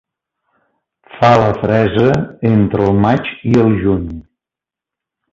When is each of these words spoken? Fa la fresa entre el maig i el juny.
Fa 1.17 1.29
la 1.41 1.51
fresa 1.63 2.07
entre 2.51 2.87
el 2.91 2.97
maig 3.03 3.29
i 3.51 3.53
el 3.65 3.77
juny. 3.83 4.09